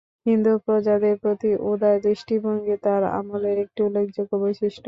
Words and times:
হিন্দু 0.25 0.51
প্রজাদের 0.65 1.15
প্রতি 1.23 1.49
উদার 1.69 1.95
দৃষ্টিভঙ্গি 2.05 2.75
তার 2.85 3.01
আমলের 3.19 3.57
একটি 3.63 3.79
উল্লেখযোগ্য 3.83 4.31
বৈশিষ্ট্য। 4.43 4.79